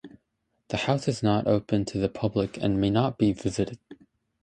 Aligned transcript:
The 0.69 0.77
house 0.77 1.07
is 1.07 1.21
not 1.21 1.45
open 1.45 1.85
to 1.85 1.99
the 1.99 2.09
public 2.09 2.57
and 2.57 2.81
may 2.81 2.89
not 2.89 3.19
be 3.19 3.33
visited. 3.33 3.77